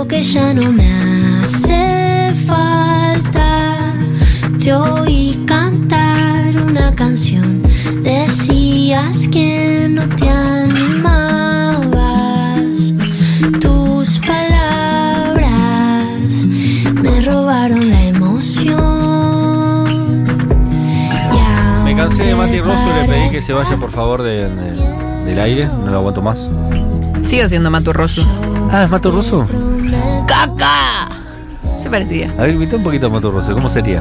[0.00, 0.90] Creo que ya no me
[1.42, 3.92] hace falta.
[4.58, 7.62] Te oí cantar una canción.
[8.02, 11.34] Decías que no te animabas.
[13.60, 15.44] Tus palabras
[16.94, 18.64] me robaron la emoción.
[21.84, 24.99] Me cansé de Mati Rosso y le pedí que se vaya por favor de- de-
[25.30, 25.66] del aire.
[25.66, 26.48] No lo aguanto más.
[27.22, 28.26] Sigo siendo Maturroso.
[28.72, 29.46] Ah, ¿es Mato Rosso?
[30.26, 31.08] ¡Caca!
[31.80, 32.32] Se parecía.
[32.38, 33.52] A ver, invita un poquito a Mato Rosso.
[33.54, 34.00] ¿Cómo sería?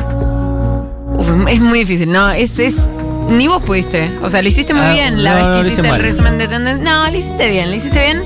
[1.18, 2.30] Uf, es muy difícil, ¿no?
[2.32, 2.90] Es, es.
[3.30, 4.12] Ni vos pudiste.
[4.24, 6.02] O sea, lo hiciste muy Ah, bien la no, vez que hiciste el mal.
[6.02, 6.84] resumen de tendencia.
[6.84, 8.24] No, lo hiciste bien, lo hiciste bien.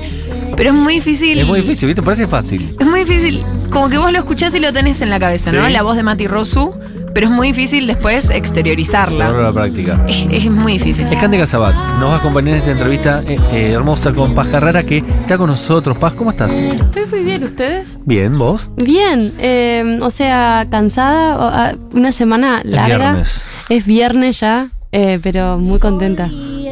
[0.56, 1.38] Pero es muy difícil.
[1.38, 2.02] Es muy difícil, ¿viste?
[2.02, 2.64] Parece fácil.
[2.78, 3.44] Es muy difícil.
[3.70, 5.66] Como que vos lo escuchás y lo tenés en la cabeza, ¿no?
[5.66, 5.72] Sí.
[5.72, 6.74] La voz de Mati Rosu.
[7.14, 9.30] Pero es muy difícil después Llevarlo a exteriorizarla.
[9.30, 10.04] la práctica.
[10.08, 11.06] Es, es muy difícil.
[11.10, 11.74] Es Candy Casabat.
[12.00, 15.38] Nos va a acompañar en esta entrevista eh, eh, hermosa con Paz Carrera que está
[15.38, 15.96] con nosotros.
[15.96, 16.50] Paz, ¿cómo estás?
[16.52, 17.98] Estoy muy bien, ¿ustedes?
[18.04, 18.68] Bien, ¿vos?
[18.76, 22.96] Bien, eh, o sea, cansada, o, ah, una semana Es larga.
[23.12, 23.44] viernes.
[23.68, 26.28] Es viernes ya, eh, pero muy contenta.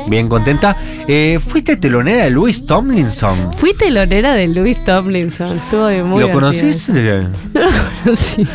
[0.09, 0.77] Bien contenta.
[1.07, 3.53] Eh, ¿Fuiste telonera de Louis Tomlinson?
[3.53, 6.89] Fui telonera de Louis Tomlinson, estuvo muy ¿Lo divertido conocís?
[8.15, 8.47] sí.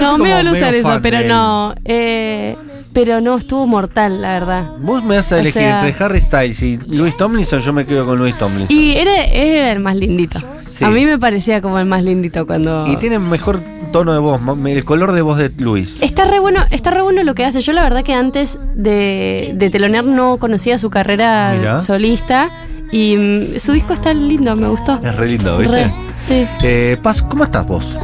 [0.00, 1.28] No, me van a usar eso, pero él.
[1.28, 1.74] no.
[1.84, 2.56] eh,
[2.92, 4.70] pero no, estuvo mortal, la verdad.
[4.80, 7.86] Vos me vas a O elegir sea- entre Harry Styles y Louis Tomlinson, yo me
[7.86, 8.76] quedo con Louis Tomlinson.
[8.76, 10.40] Y era, era el más lindito.
[10.60, 10.84] Sí.
[10.84, 12.86] A mí me parecía como el más lindito cuando.
[12.90, 13.60] Y tiene mejor
[13.92, 15.98] tono de voz, el color de voz de Luis.
[16.02, 17.60] Está re bueno, está re bueno lo que hace.
[17.60, 21.78] Yo la verdad que antes de, de telonear no conocía su carrera Mirá.
[21.80, 22.50] solista
[22.90, 24.98] y mm, su disco está lindo, me gustó.
[25.02, 25.84] Es re lindo, ¿viste?
[25.84, 26.46] Re, sí.
[26.62, 27.96] Eh, Paz, ¿cómo estás vos?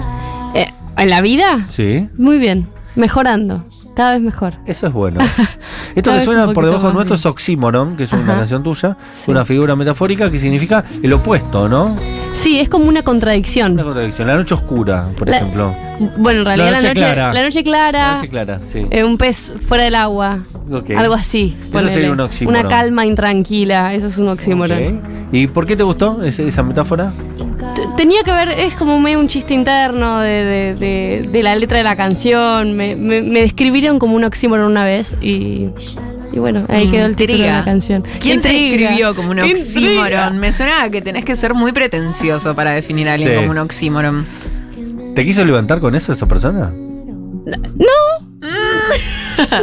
[0.97, 1.67] ¿En la vida?
[1.69, 4.55] Sí, Muy bien, mejorando, cada vez mejor.
[4.67, 5.21] eso es bueno.
[5.95, 7.21] Esto que suena por debajo nuestro bien.
[7.21, 8.35] es oxímoron, que es una Ajá.
[8.39, 9.31] canción tuya, Sí.
[9.31, 11.89] una figura metafórica que significa el opuesto, ¿no?
[12.33, 13.73] Sí, es como una contradicción.
[13.73, 14.29] Una contradicción.
[14.29, 15.75] La noche oscura, por La- ejemplo.
[16.19, 17.33] Bueno, en realidad La la noche noche, clara.
[17.33, 18.87] la noche clara, La noche clara, sí.
[18.91, 20.41] eh, un pez fuera del agua,
[20.71, 20.91] Ok.
[20.91, 21.57] algo así.
[21.73, 22.61] Eso sería un oxímoron.
[22.61, 24.99] Una calma intranquila, eso es un oxímoron.
[24.99, 25.05] Ok.
[25.33, 27.13] ¿Y por qué te gustó ese- esa metáfora?
[27.97, 31.79] Tenía que ver, es como medio un chiste interno de, de- de- de la letra
[31.79, 32.75] de la canción.
[32.77, 35.69] Me, me- me describieron como un oxímoron una vez y,
[36.33, 38.05] y bueno, ahí quedó el título de la canción.
[38.21, 38.89] ¿Quién te Intriga.
[38.91, 40.39] describió como un oxímoron?
[40.39, 43.37] Me suena que tenés que ser muy pretencioso para definir a alguien Sí.
[43.37, 44.27] como un oxímoron.
[45.15, 46.71] ¿Te quiso levantar con eso esa persona?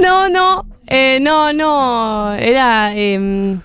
[0.01, 2.33] No, no, eh, no, no.
[2.33, 2.91] Era.
[2.95, 3.57] eh,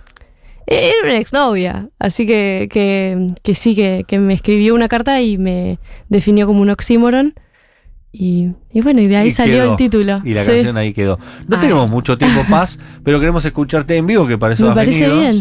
[0.70, 1.88] era una exnovia.
[1.98, 6.60] Así que, que, que sí, que, que me escribió una carta y me definió como
[6.62, 7.34] un oxímoron.
[8.10, 9.70] Y, y bueno, y de ahí Y salió quedó.
[9.72, 10.22] el título.
[10.24, 10.52] Y la Sí.
[10.52, 11.18] canción ahí quedó.
[11.46, 11.60] No Ay.
[11.60, 15.08] tenemos mucho tiempo, Paz, pero queremos escucharte en vivo, que para eso Me has parece
[15.08, 15.20] venido.
[15.20, 15.40] bien.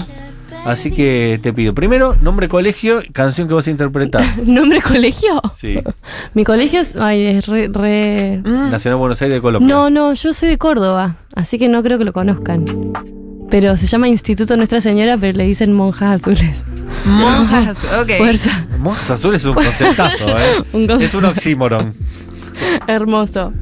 [0.66, 4.24] Así que te pido, primero, nombre, colegio, canción que vas a interpretar.
[4.46, 5.42] ¿Nombre colegio?
[5.56, 5.80] Sí.
[6.34, 8.42] Mi colegio es, ay, es re, re-.
[8.44, 9.68] Nacional Buenos Aires de Colombia.
[9.74, 12.66] No, no, yo soy de Córdoba, así que no creo que lo conozcan.
[13.50, 16.66] Pero se llama Instituto Nuestra Señora, pero le dicen monjas azules.
[17.06, 18.12] Monjas, ok.
[18.18, 18.66] Fuerza.
[18.80, 20.64] Monjas Azules es un conceptazo, ¿eh?
[20.74, 21.06] Un concepto.
[21.06, 21.94] Es un oxímoron.
[22.88, 23.54] Hermoso.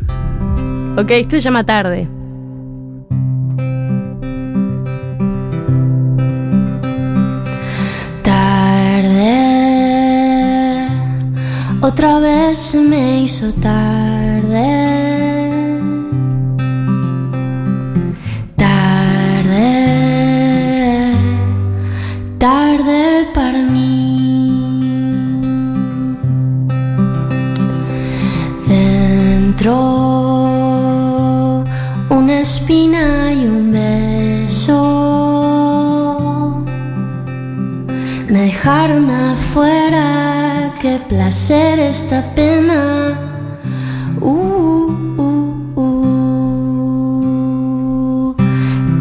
[0.97, 2.07] Ok, esto se llama tarde.
[9.56, 10.88] Tarde,
[11.81, 13.51] otra vez se me hizo.
[13.53, 15.05] Tarde,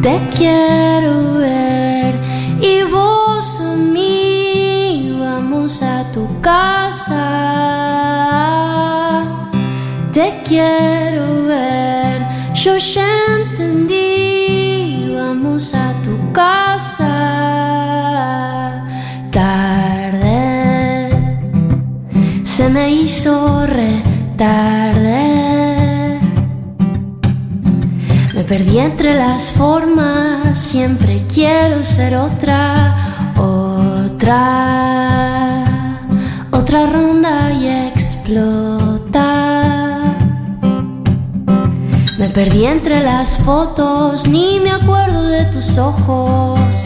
[0.04, 2.14] Te quiero ver
[2.60, 7.22] y vos a mí vamos a tu casa.
[10.12, 12.20] Te quiero ver,
[12.52, 13.08] yo ya
[13.38, 17.14] entendí, vamos a tu casa.
[19.30, 21.08] Tarde,
[22.42, 24.02] se me hizo re
[28.44, 32.94] Me perdí entre las formas, siempre quiero ser otra,
[33.38, 34.34] otra,
[36.50, 39.14] otra ronda y explotar.
[42.18, 46.84] Me perdí entre las fotos, ni me acuerdo de tus ojos.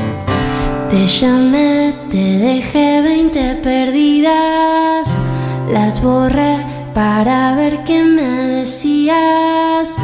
[0.89, 5.09] Te llamé, te dejé 20 perdidas.
[5.73, 6.68] Las borré
[6.99, 9.97] para ver qué me decías.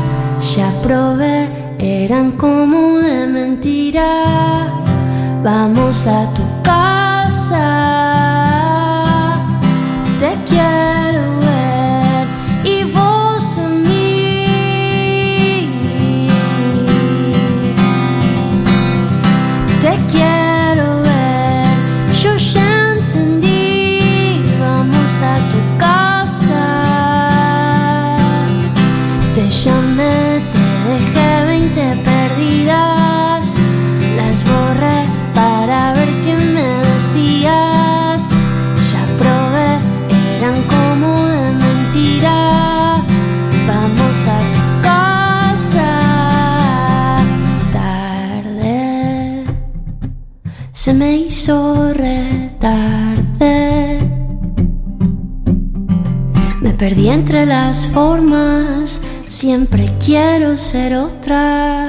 [0.55, 1.49] Ya probé,
[1.81, 4.07] eran como de mentira.
[5.43, 7.04] Vamos a tu casa.
[56.85, 59.01] Perdí entre las formas.
[59.27, 61.89] Siempre quiero ser otra.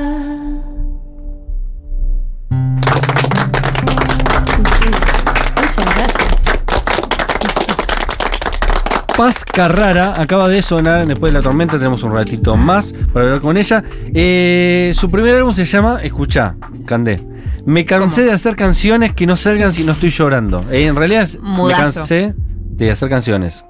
[4.55, 6.59] Muchas gracias.
[9.17, 13.41] Paz Carrara acaba de sonar, después de la tormenta tenemos un ratito más para hablar
[13.41, 13.83] con ella.
[14.13, 16.55] Eh, su primer álbum se llama, escucha,
[16.85, 17.21] Candé.
[17.65, 18.27] Me cansé ¿Cómo?
[18.27, 20.63] de hacer canciones que no salgan si no estoy llorando.
[20.71, 21.99] Eh, en realidad es- me Mudazo.
[21.99, 23.65] cansé de hacer canciones.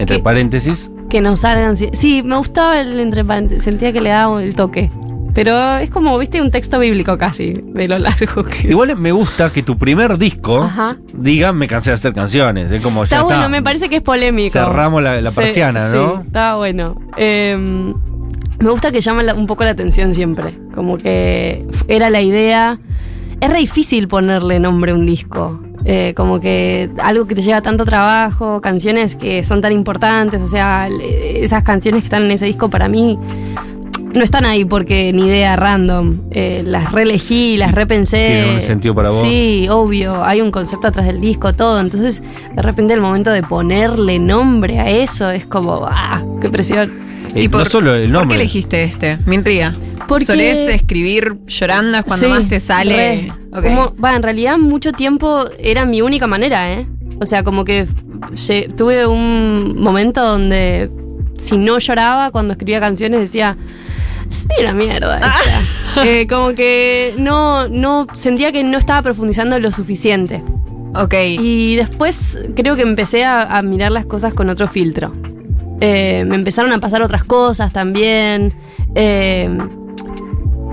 [0.00, 0.90] Entre paréntesis.
[1.08, 1.76] Que no salgan.
[1.76, 4.90] Sí, me gustaba el entre paréntesis, sentía que le daba el toque.
[5.32, 8.64] Pero es como, viste, un texto bíblico casi, de lo largo que es.
[8.64, 10.96] Igual me gusta que tu primer disco Ajá.
[11.14, 12.70] diga me cansé de hacer canciones.
[12.72, 13.48] Es como Está ya bueno, está.
[13.48, 14.52] me parece que es polémico.
[14.52, 16.16] Cerramos la, la Sí, persiana, ¿no?
[16.16, 16.96] Sí, está bueno.
[17.16, 17.56] Eh,
[18.58, 20.58] me gusta que llama la- un poco la atención siempre.
[20.74, 22.80] Como que era la idea.
[23.40, 25.60] Es re difícil ponerle nombre a un disco.
[25.84, 30.48] Eh, como que algo que te lleva tanto trabajo, canciones que son tan importantes, o
[30.48, 33.18] sea, esas canciones que están en ese disco para mí
[34.12, 36.22] no están ahí porque ni idea random.
[36.30, 38.26] Eh, las reelegí, las repensé.
[38.26, 39.20] Tienen un sentido para vos.
[39.20, 40.24] Sí, obvio.
[40.24, 41.80] Hay un concepto atrás del disco, todo.
[41.80, 42.22] Entonces,
[42.54, 46.24] de repente, el momento de ponerle nombre a eso es como, ¡ah!
[46.40, 47.09] ¡Qué presión!
[47.34, 48.36] Eh, ¿Y por- no solo el ¿Por nombre.
[48.36, 49.18] qué elegiste este?
[49.26, 49.74] Me intriga.
[50.08, 51.98] Porque- ¿Solés escribir llorando?
[51.98, 53.32] ¿Es cuando Sí, más te sale?
[53.52, 56.86] Como, va, en realidad, mucho tiempo era mi única manera, ¿eh?
[57.20, 57.86] O sea, como que
[58.76, 60.90] tuve un momento donde
[61.36, 63.56] si no lloraba cuando escribía canciones decía.
[64.30, 66.04] Es una mierda esta".
[66.04, 70.42] Eh, como que no, no sentía que no estaba profundizando lo suficiente.
[70.94, 71.14] Ok.
[71.40, 75.12] Y después creo que empecé a, a mirar las cosas con otro filtro.
[75.80, 78.52] Eh, me empezaron a pasar otras cosas también.
[78.94, 79.48] Eh,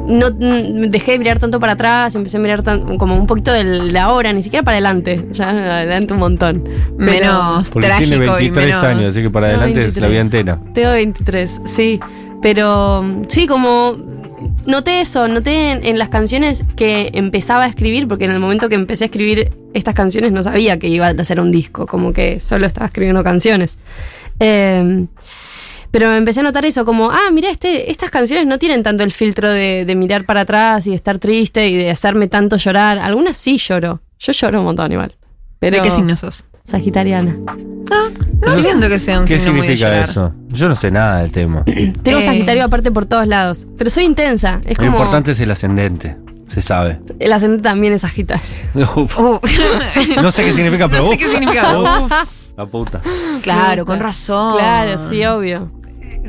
[0.07, 3.51] no mm, dejé de mirar tanto para atrás, empecé a mirar tan- como un poquito
[3.51, 5.25] de la ahora, ni siquiera para adelante.
[5.31, 6.63] Ya adelante un montón.
[6.98, 8.83] Pero- menos Porque trágico tiene y 23 menos...
[8.83, 10.12] años, así que para Tengo adelante es la 23.
[10.12, 10.74] vida entera.
[10.74, 12.00] Tengo 23, sí.
[12.42, 13.98] Pero sí, como
[14.65, 18.69] noté eso, noté en, en las canciones que empezaba a escribir, porque en el momento
[18.69, 22.13] que empecé a escribir estas canciones no sabía que iba a hacer un disco, como
[22.13, 23.77] que solo estaba escribiendo canciones.
[24.39, 25.06] Eh,
[25.92, 29.12] pero empecé a notar eso, como, ah, mira, este, estas canciones no tienen tanto el
[29.12, 33.00] filtro de, de mirar para atrás y de estar triste y de hacerme tanto llorar.
[33.00, 34.01] Algunas sí lloro.
[34.19, 35.16] Yo lloro un montón igual.
[35.60, 36.45] Pero ¿De qué signo sos?
[36.63, 37.38] Sagitariana.
[38.42, 40.33] No siento que sea un ¿Qué signo muy de significa eso?
[40.50, 41.64] Yo no sé nada del tema.
[42.04, 42.21] Tengo Eh.
[42.21, 43.66] Sagitario aparte por todos lados.
[43.78, 44.61] Pero soy intensa.
[44.66, 44.97] Es Lo como.
[44.97, 46.18] importante es el ascendente,
[46.50, 47.00] se sabe.
[47.19, 48.44] El ascendente también es Sagitario.
[48.95, 49.18] Uf,
[50.21, 51.73] no sé qué significa, pero No sé uf, qué significa.
[52.57, 53.02] La puta.
[53.42, 54.54] Claro, con razón.
[54.57, 55.71] Claro, sí, obvio.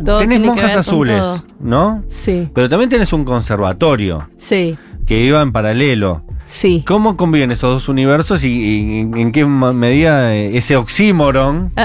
[0.05, 1.25] Todo tenés monjas azules.
[1.59, 2.05] ¿no?
[2.09, 6.23] Sí, Pero también tenés un conservatorio sí, que iba en paralelo.
[6.47, 6.85] sí.
[6.87, 11.73] ¿Cómo conviven esos dos universos y, y en, en qué medida eh, ese oxímoron?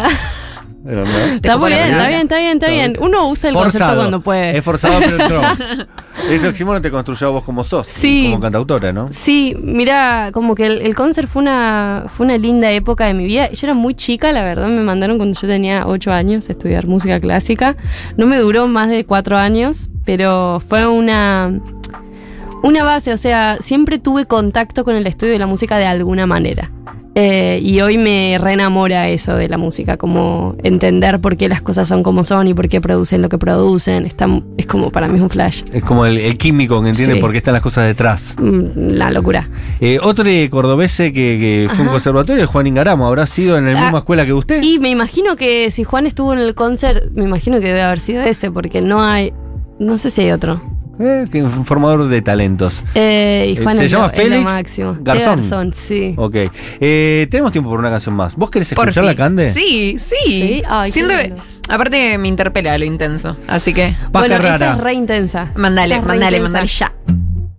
[0.84, 1.04] ¿no?
[1.36, 2.98] Está muy bien, está bien, está bien, está bien.
[3.00, 4.02] Uno usa el concepto Forzado.
[4.02, 4.58] cuando puede.
[4.58, 5.42] Es forzado, pero entró.
[6.30, 8.30] Ese oxímoron te construyó a vos como sos, Sí.
[8.32, 9.08] como cantautora, ¿no?
[9.12, 13.26] Sí, mira, como que el, el concert fue una, fue una linda época de mi
[13.26, 13.50] vida.
[13.52, 16.86] Yo era muy chica, la verdad, me mandaron cuando yo tenía 8 años a estudiar
[16.88, 17.76] música clásica.
[18.18, 21.52] No me duró más de 4 años, pero fue una,
[22.62, 26.26] una base, o sea, siempre tuve contacto con el estudio de la música de alguna
[26.26, 26.72] manera.
[27.16, 31.88] Eh, y hoy me reenamora eso de la música, como entender por qué las cosas
[31.88, 34.06] son como son y por qué producen lo que producen.
[34.08, 34.28] Está,
[34.58, 35.62] es como para mí es un flash.
[35.72, 37.22] Es como el, el químico que entiende Sí.
[37.22, 38.36] por qué están las cosas detrás.
[38.40, 39.48] Mm, La locura.
[39.80, 43.06] Eh, otro cordobese que, que fue un conservatorio es Juan Ingaramo.
[43.08, 44.64] ¿Habrá sido en la Ah, misma escuela que usted?
[44.64, 48.00] Y me imagino que si Juan estuvo en el concert, me imagino que debe haber
[48.00, 49.34] sido ese, porque no hay.
[49.80, 50.62] No sé si hay otro.
[51.00, 52.84] Eh, que es un formador de talentos.
[52.94, 54.98] Eh, y Eh, Juan ¿se llama lo, Félix máximo.
[55.02, 55.36] Garzón?
[55.38, 56.14] Garzón, sí.
[56.18, 56.36] Ok.
[56.80, 58.36] Eh, tenemos tiempo por una canción más.
[58.36, 59.16] ¿Vos querés escucharla.
[59.16, 59.52] Cande?
[59.52, 60.16] Sí, sí.
[60.26, 61.34] Sí, ay, Siento que,
[61.70, 64.54] aparte me interpela lo intenso, así que bueno, rara.
[64.54, 65.52] esta es re intensa.
[65.56, 66.94] mandale, es mandale, mandale ya.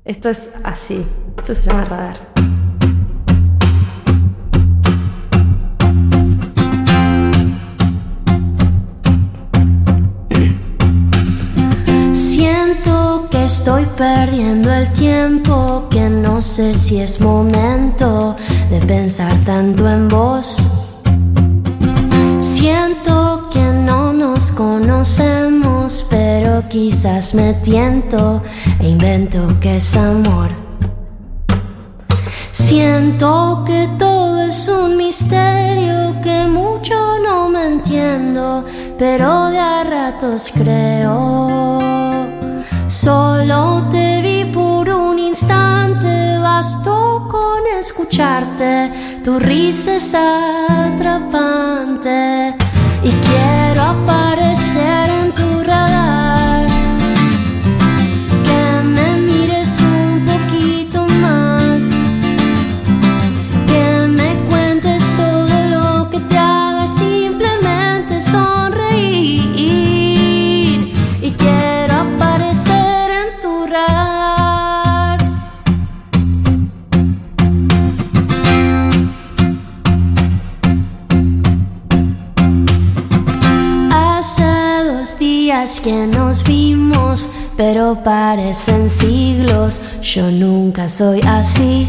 [0.04, 1.04] Esto es así.
[1.38, 2.33] Esto se llama radar.
[13.64, 18.36] Estoy perdiendo el tiempo, que no sé si es momento
[18.68, 20.58] de pensar tanto en vos.
[22.40, 28.42] Siento que no nos conocemos, pero quizás me tiento
[28.80, 30.50] e invento que es amor.
[32.50, 36.94] Siento que todo es un misterio, que mucho
[37.26, 38.66] no me entiendo,
[38.98, 41.73] pero de a ratos creo.
[42.88, 48.92] Solo te vi por un instante, bastó con escucharte,
[49.24, 50.94] tu risa es atrapante
[53.02, 55.23] y quiero aparecer
[85.80, 89.80] que nos vimos, pero parecen siglos.
[90.02, 91.88] Yo nunca soy así.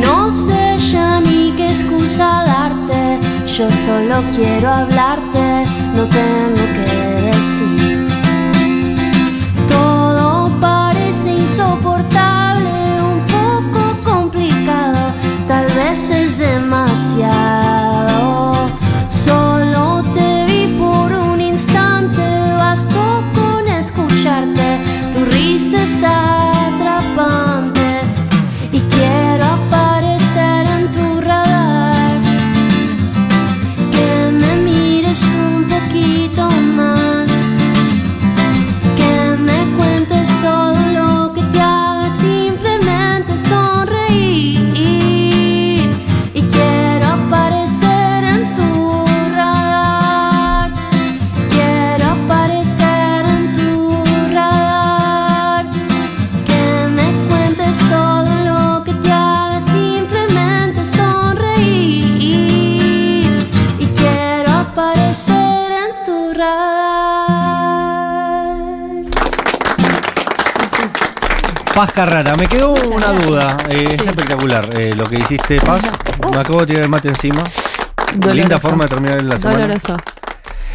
[0.00, 3.20] No sé ya ni qué excusa darte.
[3.46, 6.86] Yo solo quiero hablarte, no tengo que
[7.26, 7.89] decir.
[71.80, 73.56] Pasca rara, me quedó una duda.
[73.70, 75.80] eh, Es espectacular eh, lo que hiciste, Paz.
[76.30, 77.42] Me acabo de tirar el mate encima.
[78.16, 78.34] Doloroso.
[78.36, 79.60] Linda forma de terminar la semana.
[79.60, 79.96] Doloroso.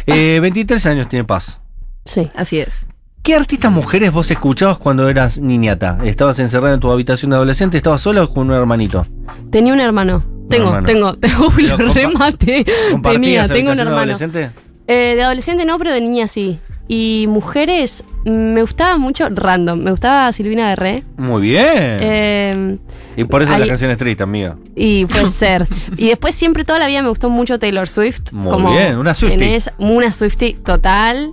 [0.06, 1.60] Eh, 23 años tiene Paz.
[2.04, 2.28] Sí.
[2.34, 2.88] Así es.
[3.22, 5.98] ¿Qué artistas mujeres vos escuchabas cuando eras niñata?
[6.02, 7.76] ¿Estabas encerrada en tu habitación de adolescente?
[7.76, 9.06] ¿Estabas sola o con un hermanito?
[9.52, 10.24] Tenía un hermano.
[10.50, 10.86] Tengo, hermano.
[10.86, 12.64] tengo, tengo un compa- remate.
[12.64, 13.98] Tenía, ¿Compartías tengo un hermano.
[13.98, 14.50] adolescente?
[14.88, 16.58] Eh, de adolescente no, pero de niña sí.
[16.88, 19.80] Y mujeres, me gustaba mucho random.
[19.82, 21.04] Me gustaba Silvina Guerré.
[21.16, 21.66] Muy bien.
[21.66, 22.78] Eh,
[23.16, 24.56] y por eso la canción es triste, amiga.
[24.74, 25.66] y puede ser.
[25.96, 28.32] Y después siempre toda la vida me gustó mucho Taylor Swift.
[28.32, 29.38] Muy bien, una Swiftie.
[29.38, 31.32] tenés una Swiftie total.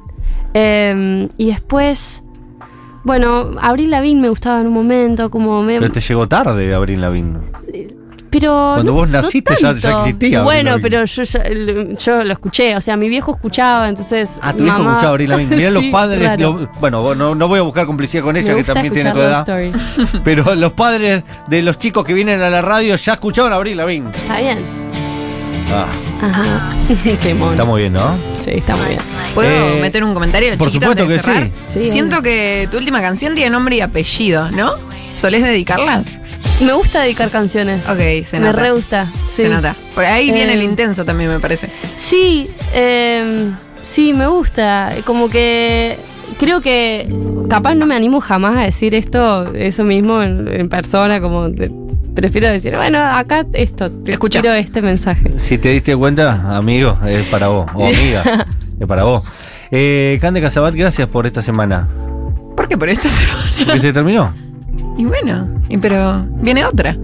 [0.54, 2.24] Eh, y después,
[3.04, 5.80] bueno, Abril Lavigne me gustaba en un momento, como me...
[5.80, 7.40] Pero te llegó tarde Abril Lavigne.
[8.34, 12.24] Pero Cuando no- vos no naciste ya- ya existía Bueno, pero yo, ya- lo- yo
[12.24, 12.76] lo escuché.
[12.76, 14.40] O sea, mi viejo escuchaba, entonces.
[14.42, 15.56] Ah, tu mamá- escuchaba Abril Lavigne.
[15.56, 16.22] Mirá los Sí, padres.
[16.24, 16.54] raro.
[16.60, 19.20] lo- bueno, vos no, no voy a buscar complicidad con ella, que también tiene tu
[19.20, 19.48] edad.
[19.48, 19.72] Story.
[20.24, 24.10] Pero los padres de los chicos que vienen a la radio ya escuchaban Abril Lavigne.
[24.12, 24.60] Está bien.
[25.72, 25.86] Ah,
[26.22, 26.44] Ajá.
[27.22, 27.52] Qué mono.
[27.52, 28.16] está muy bien, ¿no?
[28.44, 29.00] Sí, está muy bien.
[29.34, 31.50] ¿Puedo Eh, meter un comentario por chiquito supuesto antes de que cerrar?
[31.72, 31.84] sí.
[31.86, 34.70] Sí, Siento que tu última canción tiene nombre y apellido, ¿no?
[35.16, 36.08] ¿Solés dedicarlas?
[36.66, 37.88] Me gusta dedicar canciones.
[37.90, 38.62] Ok, se me nota.
[38.62, 39.12] re gusta.
[39.26, 39.44] Sí.
[39.44, 39.76] Se nota.
[39.96, 41.70] Por ahí viene Eh, el intenso también, me parece.
[41.98, 43.52] Sí, eh,
[43.82, 44.92] sí, me gusta.
[45.06, 45.98] Como que
[46.40, 47.08] creo que
[47.50, 51.72] capaz no me animo jamás a decir esto, eso mismo en, en persona, como de-
[52.16, 54.42] prefiero decir, bueno, acá esto, te Escucha.
[54.42, 55.34] tiro este mensaje.
[55.38, 57.68] Si te diste cuenta, amigo, es para vos.
[57.74, 58.24] O amiga,
[58.80, 59.24] es para vos.
[59.72, 61.88] Eh, Cande Casabat, gracias por esta semana.
[62.56, 63.44] ¿Por qué por esta semana?
[63.66, 64.34] ¿Porque se terminó?
[64.98, 66.96] Y bueno, y pero viene otra.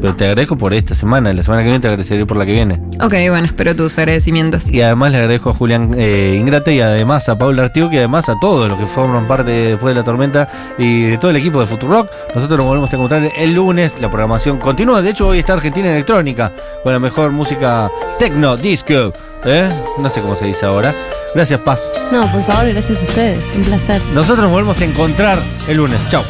[0.00, 1.32] Pero te agradezco por esta semana.
[1.32, 2.80] La semana que viene te agradeceré por la que viene.
[3.00, 4.68] Ok, bueno, espero tus agradecimientos.
[4.68, 8.28] Y además le agradezco a Julián eh, Ingrate y además a Paula Artigo y además
[8.28, 10.48] a todos los que forman parte de después de la tormenta
[10.78, 12.10] y de todo el equipo de Futurock.
[12.34, 13.92] Nosotros nos volvemos a encontrar el lunes.
[14.00, 15.00] La programación continúa.
[15.00, 19.12] De hecho, hoy está Argentina Electrónica con la mejor música techno, disco.
[19.44, 19.68] ¿eh?
[19.98, 20.92] No sé cómo se dice ahora.
[21.34, 21.80] Gracias, Paz.
[22.12, 23.38] No, por favor, gracias a ustedes.
[23.54, 24.00] Un placer.
[24.14, 25.38] Nosotros nos volvemos a encontrar
[25.68, 25.98] el lunes.
[26.08, 26.22] Chao.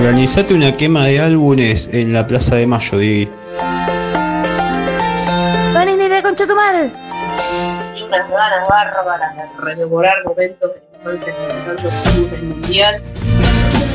[0.00, 3.28] Organizate una quema de álbumes en la Plaza de Mayo, Diggy.
[5.74, 6.90] ¡Panini de concha tu madre!
[7.94, 13.02] y unas ganas bárbaras de rememorar momentos de infancia con tantos clubes del mundial.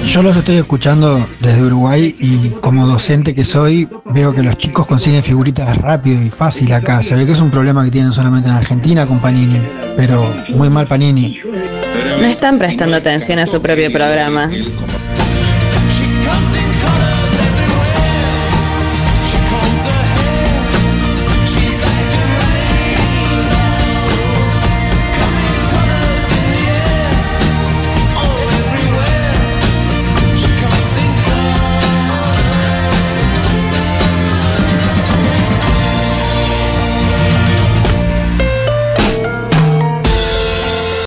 [0.05, 4.85] Yo los estoy escuchando desde Uruguay y como docente que soy, veo que los chicos
[4.85, 7.01] consiguen figuritas rápido y fácil acá.
[7.01, 9.59] Se ve que es un problema que tienen solamente en Argentina con Panini,
[9.97, 11.39] pero muy mal Panini.
[12.19, 14.51] No están prestando atención a su propio programa.